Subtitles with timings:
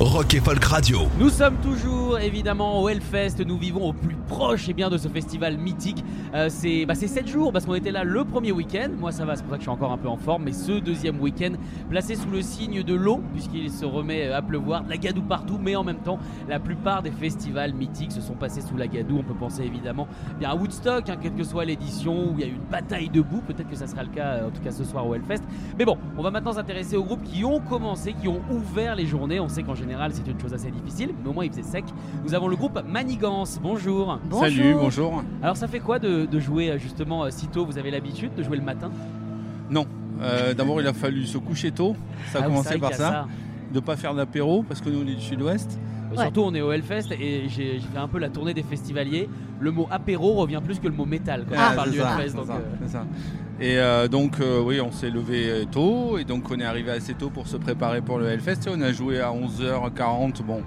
[0.00, 1.00] Rock et Folk Radio.
[1.18, 5.08] Nous sommes toujours évidemment au Hellfest, nous vivons au plus proche et bien de ce
[5.08, 6.04] festival mythique.
[6.34, 9.34] Euh, c'est bah, 7 jours parce qu'on était là le premier week-end, moi ça va,
[9.34, 11.54] c'est pour ça que je suis encore un peu en forme, mais ce deuxième week-end
[11.90, 15.58] placé sous le signe de l'eau puisqu'il se remet à pleuvoir, de la gadoue partout,
[15.60, 19.18] mais en même temps la plupart des festivals mythiques se sont passés sous la gadoue.
[19.18, 20.06] On peut penser évidemment
[20.38, 23.08] bien à Woodstock, hein, quelle que soit l'édition où il y a eu une bataille
[23.08, 25.42] debout, peut-être que ça sera le cas euh, en tout cas ce soir au Hellfest.
[25.76, 29.04] Mais bon, on va maintenant s'intéresser aux groupes qui ont commencé, qui ont ouvert les
[29.04, 29.40] journées.
[29.40, 31.84] On sait qu'en général c'est une chose assez difficile, mais au moins il faisait sec.
[32.24, 33.58] Nous avons le groupe Manigance.
[33.62, 34.18] Bonjour.
[34.40, 35.22] Salut, bonjour.
[35.42, 38.34] Alors ça fait quoi de, de jouer euh, justement euh, si tôt Vous avez l'habitude
[38.34, 38.90] de jouer le matin?
[39.70, 39.86] Non.
[40.20, 41.94] Euh, D'abord, il a fallu se coucher tôt.
[42.32, 43.26] Ça a Ah commencé par qu'il y a ça.
[43.70, 45.78] De ne pas faire d'apéro parce que nous, on est du sud-ouest.
[46.16, 49.28] Surtout on est au Hellfest et j'ai fait un peu la tournée des festivaliers.
[49.60, 52.16] Le mot apéro revient plus que le mot métal quand Ah, on parle du ça,
[52.18, 52.34] Hellfest.
[52.36, 53.04] donc, ça, euh, ça.
[53.60, 56.16] Et euh, donc, euh, oui, on s'est levé tôt.
[56.18, 58.66] Et donc, on est arrivé assez tôt pour se préparer pour le Hellfest.
[58.66, 60.42] Et on a joué à 11h40.
[60.42, 60.62] Bon,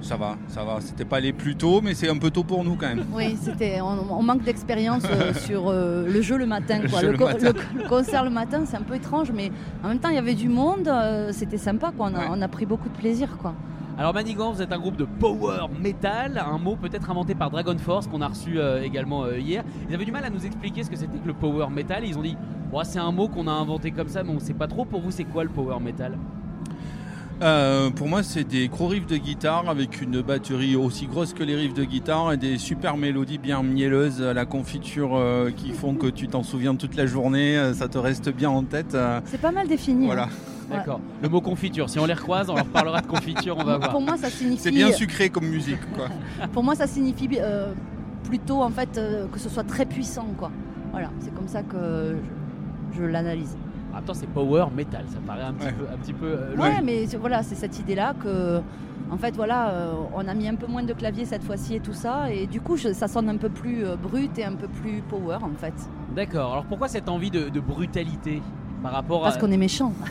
[0.00, 0.80] ça va, ça va.
[0.80, 3.04] C'était pas les plus tôt, mais c'est un peu tôt pour nous quand même.
[3.12, 6.78] Oui, c'était, on, on manque d'expérience euh, sur euh, le jeu le matin.
[6.82, 7.00] Le quoi.
[7.00, 7.52] jeu le co- matin.
[7.76, 9.50] le concert le matin, c'est un peu étrange, mais
[9.82, 11.92] en même temps, il y avait du monde, euh, c'était sympa.
[11.96, 12.08] Quoi.
[12.12, 12.26] On, a, Ouais.
[12.30, 13.36] on a pris beaucoup de plaisir.
[13.40, 13.54] Quoi.
[14.02, 17.78] Alors Manigance, vous êtes un groupe de power metal, un mot peut-être inventé par Dragon
[17.78, 19.62] Force qu'on a reçu euh, également euh, hier.
[19.88, 22.04] Ils avaient du mal à nous expliquer ce que c'était que le power metal.
[22.04, 22.36] Ils ont dit,
[22.82, 24.84] c'est un mot qu'on a inventé comme ça, mais on sait pas trop.
[24.84, 26.18] Pour vous, c'est quoi le power metal?
[27.42, 31.44] Euh, pour moi, c'est des gros riffs de guitare avec une batterie aussi grosse que
[31.44, 35.94] les riffs de guitare et des super mélodies bien mielleuses la confiture euh, qui font
[35.94, 38.96] que tu t'en souviens toute la journée, ça te reste bien en tête.
[38.96, 40.06] euh, C'est pas mal défini.
[40.06, 40.24] voilà.
[40.24, 40.51] hein.
[40.70, 41.00] D'accord.
[41.22, 43.90] Le mot confiture, si on les recroise, on leur parlera de confiture, on va voir.
[43.90, 44.62] Pour moi, ça signifie.
[44.62, 46.06] C'est bien sucré comme musique, quoi.
[46.52, 47.72] Pour moi, ça signifie euh,
[48.24, 50.50] plutôt en fait euh, que ce soit très puissant, quoi.
[50.92, 52.16] Voilà, c'est comme ça que
[52.92, 53.56] je, je l'analyse.
[53.92, 55.72] En même temps, c'est power metal, ça paraît un petit Ouais.
[55.72, 58.60] peu, un petit peu euh, Ouais, mais c'est- voilà, c'est cette idée-là que,
[59.10, 61.80] en fait, voilà, euh, on a mis un peu moins de clavier cette fois-ci et
[61.80, 64.54] tout ça, et du coup, je- ça sonne un peu plus euh, brut et un
[64.54, 65.74] peu plus power, en fait,
[66.16, 66.52] D'accord.
[66.52, 68.42] Alors pourquoi cette envie de, de brutalité?
[68.82, 69.40] Par rapport parce à.
[69.40, 69.92] qu'on est méchant.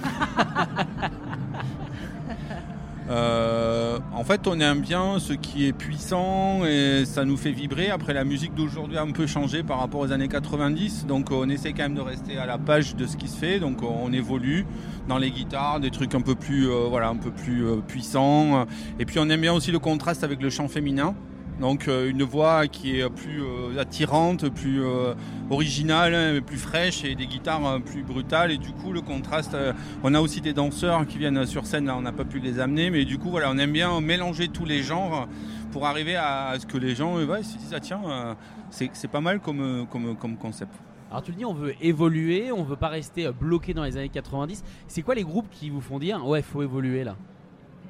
[3.10, 7.90] Euh, en fait, on aime bien ce qui est puissant et ça nous fait vibrer.
[7.90, 11.50] Après, la musique d'aujourd'hui a un peu changé par rapport aux années 90, donc on
[11.50, 13.60] essaie quand même de rester à la page de ce qui se fait.
[13.60, 14.66] Donc on évolue
[15.10, 18.66] dans les guitares, des trucs un peu plus, euh, voilà, un peu plus euh, puissants.
[18.98, 21.14] Et puis on aime bien aussi le contraste avec le chant féminin.
[21.62, 25.14] Donc euh, une voix qui est plus euh, attirante, plus euh,
[25.52, 28.50] originale, hein, plus fraîche et des guitares euh, plus brutales.
[28.50, 29.72] Et du coup le contraste, euh,
[30.04, 32.60] on a aussi des danseurs qui viennent sur scène, là on n'a pas pu les
[32.60, 35.28] amener, mais du coup voilà, on aime bien mélanger tous les genres
[35.72, 38.34] pour arriver à ce que les gens euh, ouais, se disent ah tiens, euh,
[38.72, 40.74] c'est pas mal comme, comme, comme concept.
[41.12, 44.10] Alors tu le dis, on veut évoluer, on veut pas rester bloqué dans les années
[44.10, 44.64] 90.
[44.88, 47.16] C'est quoi les groupes qui vous font dire ouais, faut évoluer là?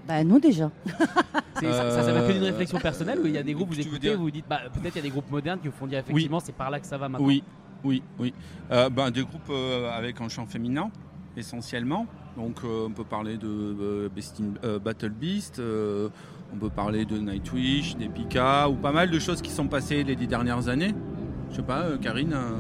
[0.10, 0.72] Bah, nous déjà.
[1.70, 3.80] Ça, ça, va que d'une Euh, réflexion personnelle ou il y a des groupes vous
[3.80, 5.74] écoutez, dire vous vous dites bah, peut-être il y a des groupes modernes qui vous
[5.78, 7.26] font dire effectivement c'est par là que ça va maintenant.
[7.28, 7.44] Oui,
[7.84, 8.34] oui, oui.
[8.72, 10.90] Euh, ben, des groupes euh, avec un chant féminin,
[11.38, 12.06] essentiellement.
[12.38, 16.08] Donc, euh, on peut parler de euh, Bestin- euh, Battle Beast, euh,
[16.54, 20.16] on peut parler de Nightwish, d'Epica, ou pas mal de choses qui sont passées les
[20.16, 20.94] dix dernières années.
[21.50, 22.52] Je sais pas, euh, Karine, euh,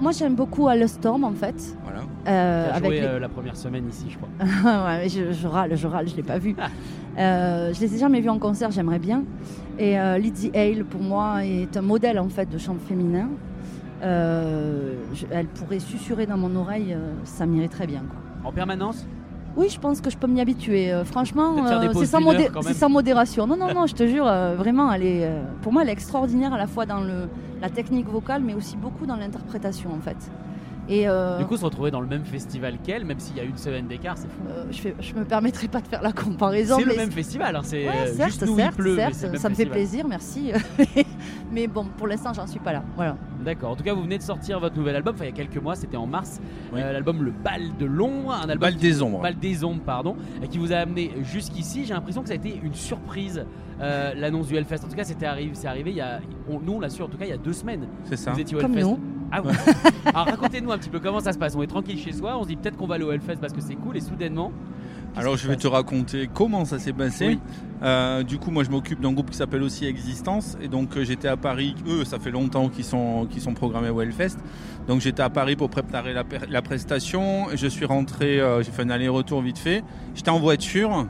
[0.00, 1.76] Moi, j'aime beaucoup Storm en fait.
[1.84, 2.00] voilà.
[2.26, 4.28] Euh, Qui a avec joué les- euh, la première semaine ici, je crois.
[4.86, 6.54] ouais, mais je, je râle, je râle, je l'ai pas vu.
[7.18, 9.24] Euh, je les ai jamais vus en concert, j'aimerais bien.
[9.78, 13.28] Et euh, Lizzie Hale, pour moi, est un modèle en fait de chant féminin.
[14.02, 18.00] Euh, je- elle pourrait susurrer dans mon oreille, euh, ça m'irait très bien.
[18.08, 18.50] Quoi.
[18.50, 19.06] En permanence?
[19.56, 20.92] Oui, je pense que je peux m'y habituer.
[20.92, 22.76] Euh, franchement, Peut-être faire des pauses c'est sans, d'une heure, modé- quand c'est même.
[22.78, 23.46] sans modération.
[23.46, 25.92] Non, non, non, je te jure, euh, vraiment, elle est, euh, pour moi, elle est
[25.92, 27.28] extraordinaire à la fois dans le,
[27.60, 30.16] la technique vocale, mais aussi beaucoup dans l'interprétation en fait.
[30.88, 33.44] Et euh, Du coup, se retrouver dans le même festival qu'elle, même s'il y a
[33.44, 34.42] une semaine d'écart, c'est fou.
[34.48, 36.76] euh, je, fais, je me permettrai pas de faire la comparaison.
[36.78, 39.12] C'est le même festival, hein, c'est Ouais, euh, certes, juste nous certes, il pleut, mais
[39.12, 40.50] certes, ça me fait plaisir, merci.
[41.52, 42.82] mais bon, pour l'instant, j'en suis pas là.
[42.96, 43.16] Voilà.
[43.44, 43.70] D'accord.
[43.70, 45.14] En tout cas, vous venez de sortir votre nouvel album.
[45.14, 46.40] Enfin, il y a quelques mois, c'était en mars.
[46.72, 46.80] Oui.
[46.82, 49.20] Euh, L'album Le Bal de l'ombre, un album Bal qui- des ombres.
[49.22, 51.84] Bal des ombres, pardon, et qui vous a amené jusqu'ici.
[51.84, 53.44] J'ai l'impression que ça a été une surprise.
[53.80, 54.84] euh, L'annonce du Hellfest.
[54.84, 57.00] En tout cas, c'était arrivé, c'est arrivé il y a, on- nous on l'a su
[57.02, 57.86] en tout cas il y a deux semaines.
[58.04, 58.32] C'est ça.
[58.32, 58.90] Vous étiez au Comme Hellfest.
[58.90, 58.98] nous.
[59.32, 59.52] Ah ouais.
[60.06, 61.54] Alors racontez-nous un petit peu comment ça se passe.
[61.54, 63.52] On est tranquille chez soi, on se dit peut-être qu'on va aller au Hellfest parce
[63.52, 64.52] que c'est cool et soudainement.
[65.16, 67.26] Alors je vais te raconter comment ça s'est passé.
[67.26, 67.38] Oui.
[67.82, 70.56] Euh, du coup, moi je m'occupe d'un groupe qui s'appelle aussi Existence.
[70.62, 71.74] Et donc euh, j'étais à Paris.
[71.88, 74.36] Eux, ça fait longtemps qu'ils sont, qu'ils sont programmés au Hellfest.
[74.86, 77.46] Donc j'étais à Paris pour préparer la prestation.
[77.54, 79.82] Je suis rentré, euh, j'ai fait un aller-retour vite fait.
[80.14, 81.06] J'étais en voiture.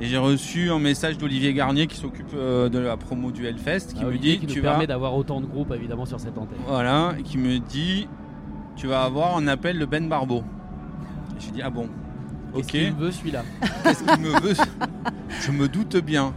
[0.00, 3.88] Et j'ai reçu un message d'Olivier Garnier qui s'occupe euh, de la promo du Hellfest
[3.94, 6.06] qui Ah, me Olivier dit qui nous tu vas permet d'avoir autant de groupes évidemment
[6.06, 6.58] sur cette antenne.
[6.68, 8.06] voilà et qui me dit
[8.76, 10.44] tu vas avoir un appel de Ben Barbeau.
[11.40, 11.88] J'ai dit ah bon.
[12.54, 12.70] Qu'est-ce Ok.
[12.70, 13.42] qu'il veut celui-là?
[13.82, 14.54] Qu'est-ce qu'il me veut?
[15.40, 16.32] Je me doute bien.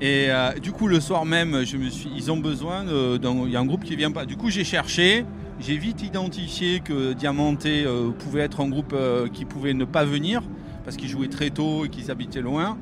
[0.00, 2.84] Et euh, du coup, le soir même, je me suis, ils ont besoin.
[2.84, 4.26] Il y a un groupe qui vient pas.
[4.26, 5.24] Du coup, j'ai cherché.
[5.58, 8.94] J'ai vite identifié que Diamanté euh, pouvait être un groupe
[9.32, 10.42] qui pouvait ne pas venir
[10.86, 12.78] parce qu'ils jouaient très tôt et qu'ils habitaient loin.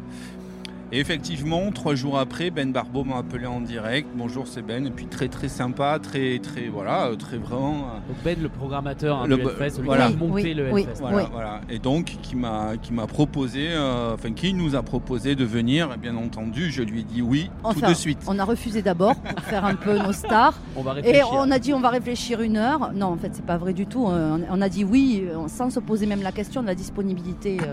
[0.92, 4.08] Et effectivement, trois jours après, Ben Barbeau m'a appelé en direct.
[4.14, 4.86] Bonjour, c'est Ben.
[4.86, 7.72] Et puis très très sympa, très très voilà, euh, très vraiment.
[7.78, 10.06] euh, Donc Ben, le programmateur hein, Le- du Hellfest, celui voilà.
[10.08, 10.82] qui a monté Oui, le oui.
[10.82, 11.00] Hellfest.
[11.00, 11.22] Voilà, Oui.
[11.32, 11.60] voilà.
[11.68, 15.90] Et donc, qui m'a, qui m'a proposé, euh, enfin, qui nous a proposé de venir.
[15.94, 18.18] Et bien entendu, je lui ai dit oui tout de suite.
[18.28, 20.54] On a refusé d'abord pour faire un peu nos stars.
[20.76, 22.92] On va Et on a dit on va réfléchir une heure.
[22.94, 24.06] Non, en fait, c'est pas vrai du tout.
[24.08, 27.58] Euh, On on a dit oui sans se poser même la question de la disponibilité
[27.60, 27.72] euh,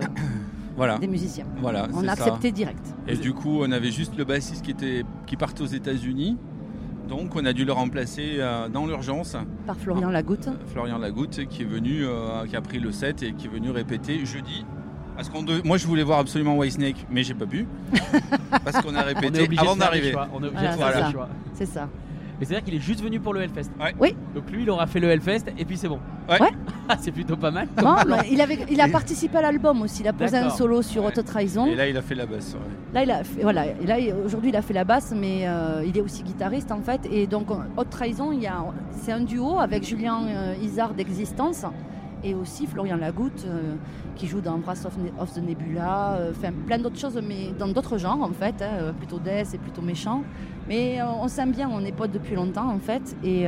[0.81, 1.45] Voilà, des musiciens.
[1.59, 1.87] voilà.
[1.93, 2.23] On a ça.
[2.23, 2.83] accepté direct.
[3.07, 6.37] Et du coup, on avait juste le bassiste qui était, qui partait aux États-Unis.
[7.07, 9.37] Donc, on a dû le remplacer euh, dans l'urgence.
[9.67, 10.47] Par Florian Lagoutte.
[10.47, 13.49] Euh, Florian Lagoutte, qui est venu, euh, qui a pris le set et qui est
[13.51, 14.65] venu répéter jeudi.
[15.15, 17.67] Parce qu'on Moi, je voulais voir absolument Whitesnake, mais j'ai pas pu.
[18.65, 20.15] parce qu'on a on est répété obligé avant d'arriver.
[20.33, 21.89] On est obligé Voilà, de faire c'est ça.
[22.41, 23.69] Mais c'est-à-dire qu'il est juste venu pour le Hellfest.
[23.79, 23.93] Ouais.
[23.99, 24.15] Oui.
[24.33, 25.99] Donc lui, il aura fait le Hellfest et puis c'est bon.
[26.27, 26.41] Ouais.
[26.41, 26.49] Ouais.
[26.89, 27.67] Ah, c'est plutôt pas mal.
[27.83, 30.01] Non, mais il, avait, il a participé à l'album aussi.
[30.01, 31.11] Il a posé un solo sur Ouais.
[31.15, 31.67] Haute Trahison.
[31.67, 32.55] Et là, il a fait la basse.
[32.55, 32.59] ouais.
[32.95, 35.83] Là, il a fait- voilà, et là, aujourd'hui, il a fait la basse, mais euh,
[35.85, 37.01] il est aussi guitariste en fait.
[37.11, 37.47] Et donc,
[37.77, 38.55] Haute Trahison, il y a,
[39.01, 41.63] c'est un duo avec Julien euh, Isard d'Existence
[42.23, 43.75] et aussi Florian Lagoutte euh,
[44.15, 46.31] qui joue dans Brass of, Ne- of the Nebula, euh,
[46.67, 49.81] plein d'autres choses, mais dans d'autres genres en fait, hein, euh, plutôt death et plutôt
[49.81, 50.23] méchant.
[50.69, 53.15] Mais euh, on s'aime bien, on est potes depuis longtemps en fait.
[53.23, 53.45] Et.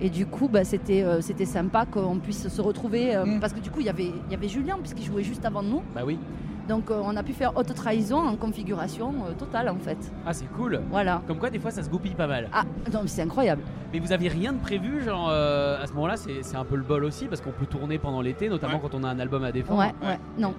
[0.00, 3.38] et du coup, bah, c'était c'était sympa qu'on puisse se retrouver Mm.
[3.40, 5.82] parce que du coup, il y avait, y avait Julien puisqu'il jouait juste avant nous.
[5.94, 6.18] Bah oui.
[6.68, 9.98] Donc euh, on a pu faire haute trahison en configuration euh, totale en fait.
[10.26, 10.80] Ah, c'est cool.
[10.90, 11.22] Voilà.
[11.26, 12.48] Comme quoi, des fois, ça se goupille pas mal.
[12.52, 12.62] Ah
[12.92, 13.62] non mais c'est incroyable.
[13.92, 16.76] Mais vous aviez rien de prévu, genre euh, à ce moment-là, c'est c'est un peu
[16.76, 18.80] le bol aussi parce qu'on peut tourner pendant l'été, notamment Ouais.
[18.82, 19.80] quand on a un album à défendre.
[19.80, 20.54] Ouais, ouais, non.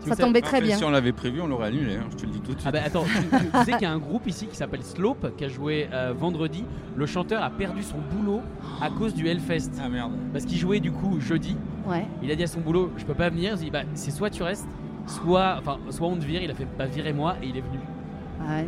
[0.00, 0.76] Si Ça tombait très bien.
[0.76, 2.62] Si on l'avait prévu, on l'aurait annulé, hein, je te le dis tout de suite.
[2.68, 4.84] Ah bah attends, tu, tu- tu sais qu'il y a un groupe ici qui s'appelle
[4.84, 6.64] Slope qui a joué euh, vendredi.
[6.94, 8.40] Le chanteur a perdu son boulot
[8.80, 9.70] à cause du Hellfest.
[9.82, 10.12] Ah merde.
[10.32, 11.56] Parce qu'il jouait du coup jeudi.
[11.84, 12.06] Ouais.
[12.22, 13.54] Il a dit à son boulot, je peux pas venir.
[13.56, 14.68] Il dit bah c'est soit tu restes,
[15.08, 15.60] soit
[16.02, 16.40] on te vire.
[16.42, 17.78] Il a fait bah virez-moi et il est venu.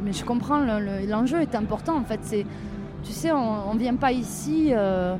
[0.04, 2.20] Mais je comprends, le- le- l'enjeu est important en fait.
[2.22, 2.44] C'est,
[3.04, 5.14] tu sais, on, on vient pas ici, euh,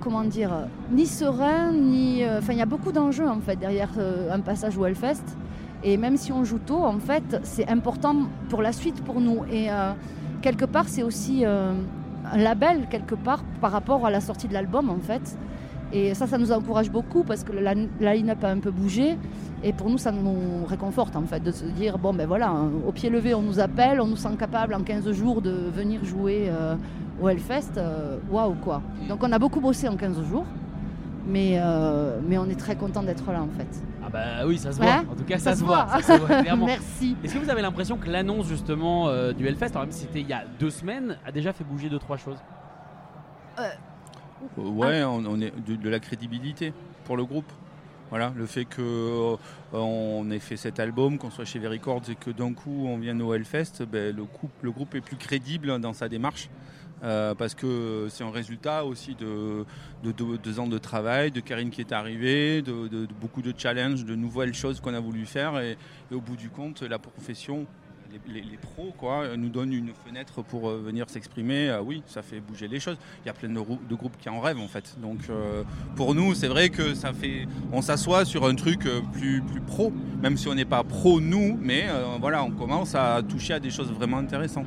[0.00, 0.50] comment dire,
[0.92, 2.22] ni serein, ni.
[2.22, 5.24] euh, Enfin, il y a beaucoup d'enjeux en fait derrière euh, un passage au Hellfest.
[5.82, 8.14] Et même si on joue tôt, en fait, c'est important
[8.48, 9.44] pour la suite pour nous.
[9.52, 9.68] Et
[10.42, 11.74] quelque part, c'est aussi un
[12.36, 15.38] label quelque part par rapport à la sortie de l'album en fait.
[15.92, 19.16] Et ça, ça nous encourage beaucoup parce que la, la line-up a un peu bougé.
[19.62, 22.70] Et pour nous, ça nous réconforte en fait de se dire bon ben voilà, hein,
[22.86, 26.04] au pied levé, on nous appelle, on nous sent capable en 15 jours de venir
[26.04, 26.74] jouer euh,
[27.22, 27.78] au Hellfest.
[27.78, 28.82] euh, Waouh quoi.
[29.08, 30.44] Donc on a beaucoup bossé en 15 jours,
[31.26, 33.82] mais, euh, mais on est très content d'être là en fait.
[34.04, 34.86] Ah bah oui, ça se voit.
[34.92, 35.86] Hein en tout cas, ça, se voit.
[36.00, 36.66] Ça se voit clairement.
[36.76, 37.16] Merci.
[37.24, 40.20] Est-ce que vous avez l'impression que l'annonce justement euh, du Hellfest, alors même si c'était
[40.20, 42.38] il y a deux semaines, a déjà fait bouger deux trois choses?
[43.58, 43.62] Euh,
[44.56, 46.72] Ouais, on, est de, la crédibilité
[47.04, 47.50] pour le groupe.
[48.10, 49.36] Voilà, le fait que euh,
[49.72, 52.98] on ait fait cet album, qu'on soit chez V Records et que d'un coup on
[52.98, 56.48] vienne au Hellfest, ben, le, groupe est plus crédible dans sa démarche.
[57.02, 59.64] euh, parce que c'est un résultat aussi de,
[60.02, 64.04] de, de- deux ans de travail, de Karine qui est arrivée, de, beaucoup de challenges,
[64.04, 65.58] de nouvelles choses qu'on a voulu faire.
[65.58, 65.76] Et
[66.12, 67.66] au bout du compte, la profession,
[68.28, 71.70] les, pros, quoi, nous donnent une fenêtre pour euh, venir s'exprimer.
[71.70, 72.96] Ah oui, ça fait bouger les choses.
[73.24, 74.96] Il y a plein de, rou- de groupes qui en rêvent en fait.
[75.00, 75.62] Donc euh,
[75.94, 79.60] pour nous, c'est vrai que ça fait, on s'assoit sur un truc euh, plus, plus
[79.60, 81.84] pro, même si on n'est pas pro nous, mais
[82.20, 84.66] voilà, on commence à toucher à des choses vraiment intéressantes.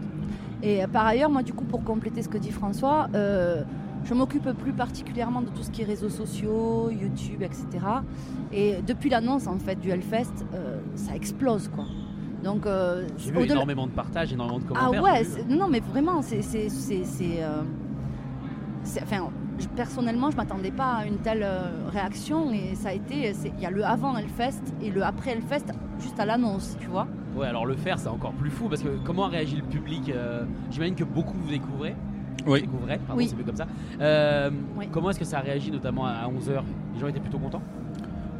[0.61, 4.73] Et par ailleurs, moi, du coup, pour compléter ce que dit François, je m'occupe plus
[4.73, 7.65] particulièrement de tout ce qui est réseaux sociaux, YouTube, etc.
[8.51, 10.45] Et depuis l'annonce en fait du Hellfest,
[10.95, 11.85] ça explose quoi.
[12.43, 15.03] Donc, euh, J'ai vu énormément de partages, énormément de Ah commentaires.
[15.03, 15.29] ouais, j'ai vu.
[15.49, 17.61] c'est- non, mais vraiment, c'est, c'est, c'est, c'est, euh,
[18.83, 19.29] c'est- enfin,
[19.59, 21.59] je- personnellement, je m'attendais pas à une telle euh,
[21.91, 25.65] réaction et ça a été, il y a le avant Hellfest et le après Hellfest
[25.99, 27.07] juste à l'annonce, tu vois.
[27.35, 30.09] Ouais, alors le faire, c'est encore plus fou parce que comment a réagi le public
[30.09, 31.95] euh, J'imagine que beaucoup vous découvrez.
[32.47, 32.61] Oui.
[32.61, 33.27] Découvrait, pardon, Oui.
[33.27, 33.67] c'est mieux comme ça.
[33.99, 34.87] Euh, Oui.
[34.91, 37.61] Comment est-ce que ça a réagi, notamment à 11h Les gens étaient plutôt contents?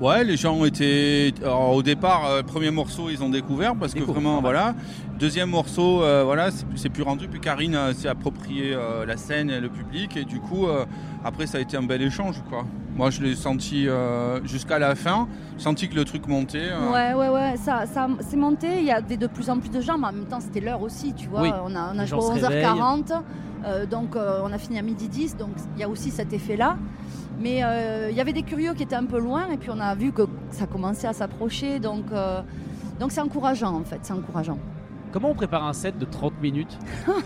[0.02, 1.34] Ouais, les gens étaient.
[1.42, 4.42] alors, au départ, euh, premier morceau, ils ont découvert parce que vraiment, normal.
[4.42, 4.76] voilà.
[5.20, 7.28] Deuxième morceau, euh, voilà, c'est plus rendu.
[7.28, 10.16] Puis Karine euh, s'est approprié euh, la scène et le public.
[10.16, 10.86] Et du coup, euh,
[11.26, 12.64] après, ça a été un bel échange, quoi.
[12.96, 15.28] Moi, je l'ai senti euh, jusqu'à la fin.
[15.58, 16.70] J'ai senti que le truc montait.
[16.72, 16.92] euh.
[16.92, 18.68] Ouais, ouais, ouais, ça, ça c'est monté.
[18.80, 20.82] Il y a de plus en plus de gens, mais en même temps, c'était l'heure
[20.82, 21.42] aussi, tu vois.
[21.42, 21.52] Oui.
[21.66, 23.22] On a, on a joué à se 11h40,
[23.66, 26.32] euh, donc euh, on a fini à midi 10, donc il y a aussi cet
[26.32, 26.78] effet-là.
[27.40, 29.80] Mais euh, il y avait des curieux qui étaient un peu loin, et puis on
[29.80, 32.42] a vu que ça commençait à s'approcher, donc euh,
[33.00, 34.58] donc c'est encourageant en fait, c'est encourageant.
[35.12, 36.78] Comment on prépare un set de 30 minutes?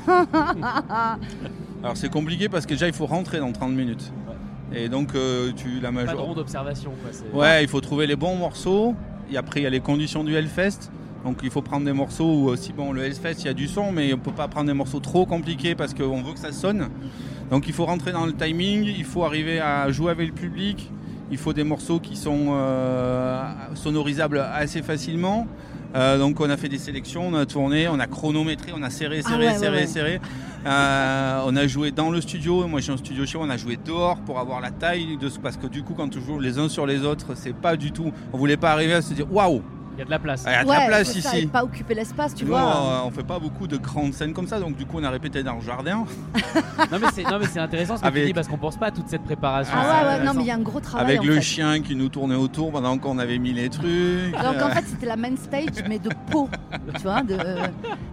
[1.83, 4.13] Alors, c'est compliqué parce que déjà, il faut rentrer dans 30 minutes.
[4.73, 6.33] Et donc, euh, tu la Pas de major.
[6.35, 6.91] d'observation.
[7.33, 8.95] Ouais, il faut trouver les bons morceaux.
[9.29, 10.91] Et après, il y a les conditions du Hellfest.
[11.25, 13.67] Donc, il faut prendre des morceaux où aussi, bon, le Hellfest, il y a du
[13.67, 16.53] son, mais on peut pas prendre des morceaux trop compliqués parce qu'on veut que ça
[16.53, 16.87] sonne.
[17.51, 20.89] Donc, il faut rentrer dans le timing, il faut arriver à jouer avec le public.
[21.31, 23.43] Il faut des morceaux qui sont euh,
[23.75, 25.47] sonorisables assez facilement.
[25.95, 28.89] Euh, donc, on a fait des sélections, on a tourné, on a chronométré, on a
[28.89, 29.87] serré, Ah serré, ouais, serré, ouais.
[29.87, 30.21] serré.
[30.65, 32.67] Euh, on a joué dans le studio.
[32.67, 33.47] Moi, j'ai un studio chez moi.
[33.47, 36.15] On a joué dehors pour avoir la taille de ce parce que du coup, quand
[36.15, 38.11] on joue les uns sur les autres, c'est pas du tout.
[38.31, 39.61] On voulait pas arriver à se dire waouh,
[39.95, 40.43] Il y a de la place.
[40.47, 41.45] il y a de ouais, la place ça, ici.
[41.47, 42.61] pas occuper l'espace, tu Nous, vois.
[42.61, 45.09] euh, on fait pas beaucoup de grandes scènes comme ça, donc du coup, on a
[45.11, 46.05] répété dans le jardin
[46.91, 48.75] Non mais c'est non mais c'est intéressant ce que tu Avec- dis parce qu'on pense
[48.77, 49.71] pas à toute cette préparation.
[49.75, 50.25] Ah ouais, ouais, intéressant.
[50.25, 51.05] non, mais il y a un gros travail.
[51.05, 51.41] avec en le fait.
[51.41, 53.83] chien qui nous tournait autour pendant qu'on avait mis les trucs.
[53.85, 56.49] Donc Euh, en fait c'était la main stage mais de peau,
[56.95, 57.21] tu vois.
[57.21, 57.37] De...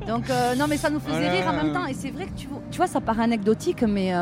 [0.06, 1.30] Donc euh, non mais ça nous faisait Voilà.
[1.32, 4.12] rire en même temps et c'est vrai que tu, tu vois ça paraît anecdotique mais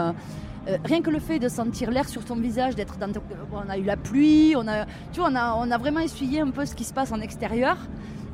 [0.69, 3.23] euh, rien que le fait de sentir l'air sur ton visage, d'être dans, ton-
[3.53, 6.41] on a eu la pluie, on a, tu vois, on a, on a vraiment essuyé
[6.41, 7.77] un peu ce qui se passe en extérieur.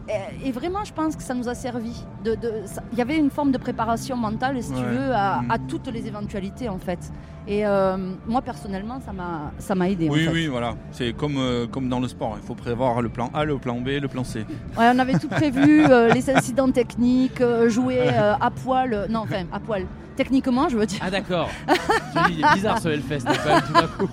[0.09, 2.05] Et, et vraiment, je pense que ça nous a servi.
[2.25, 5.41] De, de- ça- Il y avait une forme de préparation mentale, si tu veux, à,
[5.49, 6.99] à toutes les éventualités en fait.
[7.47, 7.97] Et euh,
[8.27, 10.09] moi personnellement, ça m'a, ça m'a aidé.
[10.11, 10.35] oui, en fait.
[10.35, 10.75] oui, voilà.
[10.93, 12.39] C'est comme, euh, comme dans le sport.
[12.43, 14.47] Il faut prévoir le plan A, le plan B, le plan C.
[14.79, 19.45] Ouais, on avait tout prévu, euh, les incidents techniques, jouer euh, à poil, non, enfin,
[19.53, 19.85] à poil.
[20.17, 21.01] Techniquement, je veux dire.
[21.03, 21.49] Ah d'accord.
[21.69, 21.73] Je
[22.21, 23.19] me dis, il est bizarre ce Hellfest
[23.67, 24.09] tout d'un coup.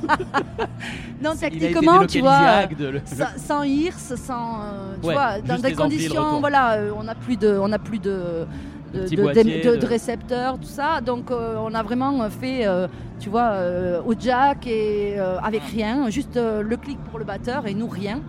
[1.23, 5.13] Non, a techniquement, tu vois, à Agde, le- sans, sans IRS, sans, euh, tu Ouais,
[5.13, 8.45] vois, dans des conditions, voilà, euh, on n'a plus de, on n'a plus de,
[8.93, 11.01] de, petits de- boîtiers, de- de de- récepteurs, tout ça.
[11.01, 12.87] Donc, euh, on a vraiment fait, euh,
[13.19, 17.25] tu vois, euh, au jack et euh, avec rien, juste euh, le clic pour le
[17.25, 18.21] batteur et nous rien.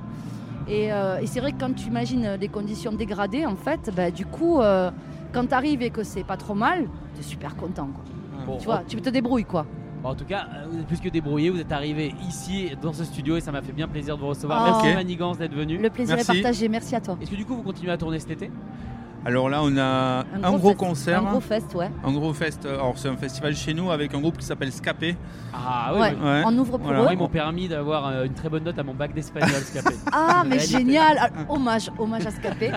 [0.68, 4.10] Et, euh, et c'est vrai que quand tu imagines des conditions dégradées, en fait, bah,
[4.10, 4.90] du coup, euh,
[5.32, 7.88] quand tu arrives et que c'est pas trop mal, tu es super content.
[7.92, 8.04] Quoi.
[8.46, 9.66] Bon, Tu vois, tu te débrouilles quoi.
[10.02, 11.48] Bon, en tout cas, euh, vous êtes plus que débrouillé.
[11.50, 14.28] Vous êtes arrivé ici dans ce studio et ça m'a fait bien plaisir de vous
[14.28, 14.60] recevoir.
[14.62, 14.70] Oh.
[14.72, 14.94] Merci Ok.
[14.96, 15.78] Manigance d'être venu.
[15.78, 16.30] Le plaisir Merci.
[16.32, 16.68] est partagé.
[16.68, 17.16] Merci à toi.
[17.22, 18.50] Est-ce que du coup vous continuez à tourner cet été?
[19.24, 21.20] Alors là, on a un, gros, fest- concert.
[21.26, 21.90] Un gros fest, ouais.
[22.04, 22.66] Un gros fest.
[22.66, 25.16] Alors, c'est un festival chez nous avec un groupe qui s'appelle Scapé.
[25.54, 26.00] Ah oui.
[26.00, 26.14] Ouais.
[26.20, 26.24] oui.
[26.28, 26.42] Ouais.
[26.44, 27.02] On ouvre pour Voilà.
[27.04, 27.08] eux.
[27.12, 29.94] Ils m'ont permis d'avoir euh, une très bonne note à mon bac d'espagnol, Scapé.
[30.12, 30.78] Ah, mais Réalité.
[30.78, 32.72] génial Ah, Hommage, hommage à Scapé.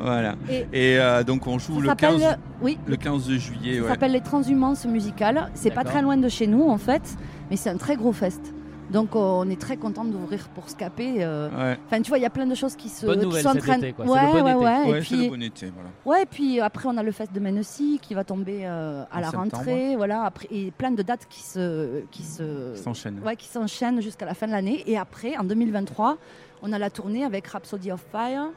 [0.00, 0.34] Voilà.
[0.50, 3.76] Et Et euh, donc, on joue ça le s'appelle 15, oui, le 15 de juillet.
[3.76, 3.88] ça ouais.
[3.88, 5.50] s'appelle les Transhumances musicales.
[5.54, 7.16] C'est pas très loin de chez nous en fait,
[7.50, 8.52] mais c'est un très gros fest.
[8.90, 11.16] Donc euh, on est très content d'ouvrir pour Scapé.
[11.24, 11.48] euh.
[11.50, 11.78] Ouais.
[11.86, 13.48] Enfin, tu vois, il y a plein de choses qui se Bonne qui nouvelle sont
[13.48, 13.78] en train.
[13.80, 14.54] C'est Ouais, le bon ouais, été.
[14.54, 14.90] ouais.
[14.92, 15.72] Ouais, et c'est puis, le bon été.
[15.74, 15.88] Voilà.
[16.04, 19.16] ouais, et puis après on a le fest de Mennecy qui va tomber euh, à
[19.16, 19.56] En la septembre.
[19.56, 20.24] rentrée, voilà.
[20.24, 23.20] Après, et plein de dates qui se qui se Ça s'enchaîne.
[23.24, 24.82] ouais, qui s'enchaînent jusqu'à la fin de l'année.
[24.86, 26.18] Et après, en 2023,
[26.62, 28.48] on a la tournée avec Rhapsody of Fire.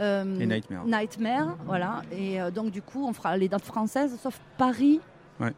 [0.00, 0.84] euh, Et Nightmare.
[0.86, 2.02] Nightmare, voilà.
[2.12, 5.00] Et euh, donc, du coup, on fera les dates françaises, sauf Paris.
[5.40, 5.52] Ouais.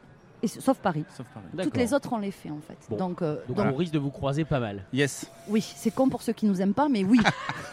[0.45, 1.05] Et, sauf Paris.
[1.17, 1.47] Sauf Paris.
[1.53, 1.65] D'accord.
[1.73, 2.77] Toutes les autres, on les fait, en fait.
[2.91, 2.97] Bon.
[2.97, 4.85] Donc, euh, Donc donc, on risque de vous croiser pas mal.
[4.93, 5.27] Yes.
[5.49, 7.19] oui, c'est con pour ceux qui nous aiment pas, mais oui.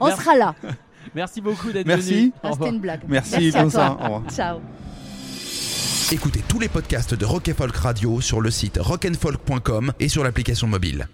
[0.00, 0.22] on Merci.
[0.22, 0.54] sera là.
[1.14, 2.14] Merci beaucoup d'être Merci.
[2.14, 2.32] venu.
[2.42, 3.00] Au Ah, C'était une blague.
[3.08, 3.70] Merci, à bonne toi.
[3.70, 3.90] soirée.
[4.00, 4.30] Au revoir.
[4.30, 4.60] Ciao.
[6.12, 10.22] Écoutez tous les podcasts de Rock and Folk Radio sur le site rockandfolk.com et sur
[10.22, 11.08] l'application mobile.